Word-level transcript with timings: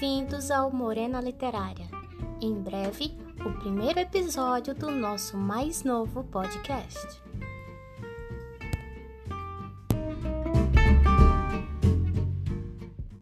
bem-vindos 0.00 0.52
ao 0.52 0.70
Morena 0.70 1.20
Literária. 1.20 1.86
Em 2.40 2.54
breve, 2.54 3.18
o 3.44 3.52
primeiro 3.58 3.98
episódio 3.98 4.72
do 4.72 4.92
nosso 4.92 5.36
mais 5.36 5.82
novo 5.82 6.22
podcast. 6.22 7.20